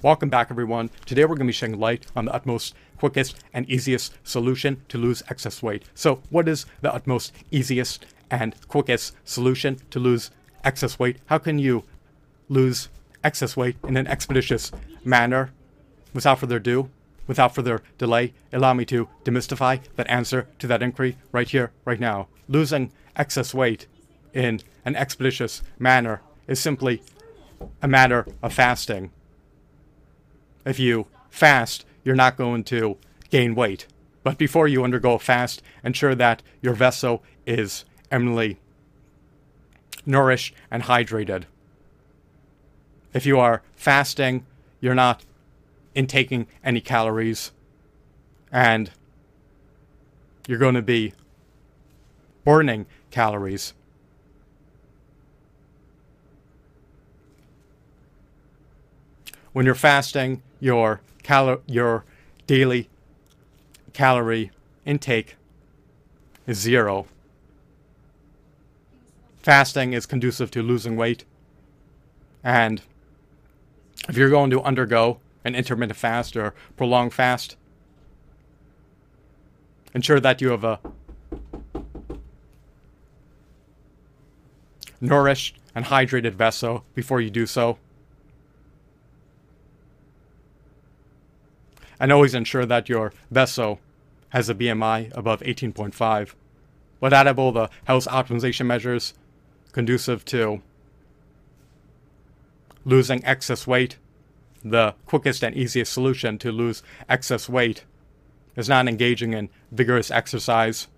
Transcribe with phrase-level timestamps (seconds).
[0.00, 0.90] Welcome back everyone.
[1.06, 4.96] Today we're going to be shedding light on the utmost quickest and easiest solution to
[4.96, 5.86] lose excess weight.
[5.92, 10.30] So what is the utmost easiest and quickest solution to lose
[10.62, 11.16] excess weight?
[11.26, 11.82] How can you
[12.48, 12.90] lose
[13.24, 14.70] excess weight in an expeditious
[15.04, 15.50] manner?
[16.14, 16.90] Without further ado,
[17.26, 21.98] without further delay, allow me to demystify that answer to that inquiry right here, right
[21.98, 22.28] now.
[22.46, 23.88] Losing excess weight
[24.32, 27.02] in an expeditious manner is simply
[27.82, 29.10] a matter of fasting.
[30.64, 32.96] If you fast, you're not going to
[33.30, 33.86] gain weight.
[34.22, 38.58] But before you undergo a fast, ensure that your vessel is eminently
[40.04, 41.44] nourished and hydrated.
[43.14, 44.46] If you are fasting,
[44.80, 45.24] you're not
[45.94, 47.52] intaking any calories,
[48.52, 48.90] and
[50.46, 51.14] you're going to be
[52.44, 53.72] burning calories.
[59.58, 62.04] when you're fasting, your cal- your
[62.46, 62.88] daily
[63.92, 64.50] calorie
[64.84, 65.36] intake
[66.46, 67.06] is zero.
[69.42, 71.24] Fasting is conducive to losing weight.
[72.42, 72.82] And
[74.08, 77.56] if you're going to undergo an intermittent fast or prolonged fast,
[79.94, 80.80] ensure that you have a
[85.00, 87.78] nourished and hydrated vessel before you do so.
[92.00, 93.80] And always ensure that your vessel
[94.30, 96.34] has a BMI above 18.5.
[97.00, 99.14] But of all the health optimization measures
[99.72, 100.62] conducive to
[102.84, 103.96] losing excess weight,
[104.64, 107.84] the quickest and easiest solution to lose excess weight
[108.56, 110.88] is not engaging in vigorous exercise,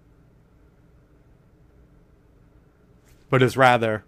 [3.29, 4.05] but is rather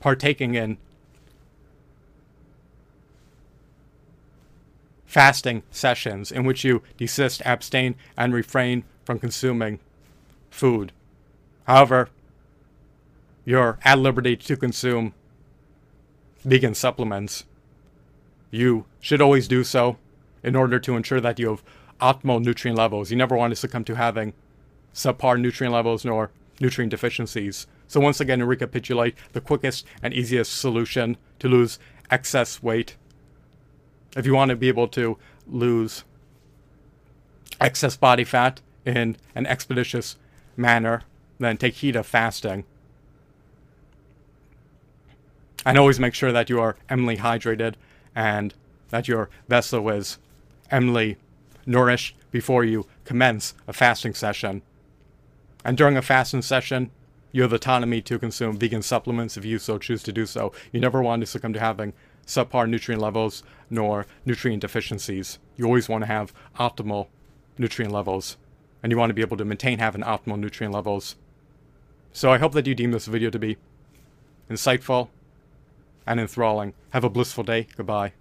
[0.00, 0.76] partaking in
[5.16, 9.80] fasting sessions in which you desist, abstain, and refrain from consuming
[10.50, 10.92] food.
[11.66, 12.10] However,
[13.46, 15.14] you're at liberty to consume
[16.44, 17.44] vegan supplements.
[18.50, 19.96] You should always do so
[20.42, 21.64] in order to ensure that you have
[21.98, 23.10] optimal nutrient levels.
[23.10, 24.34] You never want to succumb to having
[24.92, 27.66] subpar nutrient levels nor nutrient deficiencies.
[27.88, 31.78] So, once again, to recapitulate, the quickest and easiest solution to lose
[32.10, 32.96] excess weight
[34.16, 36.02] if you want to be able to lose
[37.60, 40.16] excess body fat in an expeditious
[40.56, 41.02] manner,
[41.38, 42.64] then take heed of fasting.
[45.64, 47.74] And always make sure that you are eminently hydrated
[48.14, 48.54] and
[48.90, 50.18] that your vessel is
[50.70, 51.16] eminently
[51.66, 54.62] nourished before you commence a fasting session.
[55.64, 56.90] And during a fasting session,
[57.32, 60.52] you have autonomy to consume vegan supplements if you so choose to do so.
[60.72, 61.92] You never want to succumb to having
[62.26, 65.38] subpar nutrient levels nor nutrient deficiencies.
[65.56, 67.08] You always want to have optimal
[67.58, 68.36] nutrient levels,
[68.82, 71.16] and you want to be able to maintain having optimal nutrient levels.
[72.12, 73.56] So I hope that you deem this video to be
[74.50, 75.08] insightful
[76.06, 76.74] and enthralling.
[76.90, 77.66] Have a blissful day.
[77.76, 78.12] Goodbye.